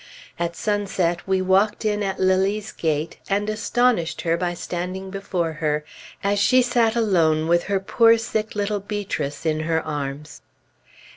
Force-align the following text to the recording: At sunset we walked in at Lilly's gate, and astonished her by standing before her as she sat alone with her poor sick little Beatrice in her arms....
At 0.39 0.55
sunset 0.55 1.19
we 1.27 1.43
walked 1.43 1.85
in 1.85 2.01
at 2.01 2.19
Lilly's 2.19 2.71
gate, 2.71 3.19
and 3.29 3.47
astonished 3.47 4.21
her 4.21 4.35
by 4.35 4.55
standing 4.55 5.11
before 5.11 5.53
her 5.53 5.85
as 6.23 6.39
she 6.39 6.63
sat 6.63 6.95
alone 6.95 7.47
with 7.47 7.65
her 7.65 7.79
poor 7.79 8.17
sick 8.17 8.55
little 8.55 8.79
Beatrice 8.79 9.45
in 9.45 9.59
her 9.59 9.85
arms.... 9.85 10.41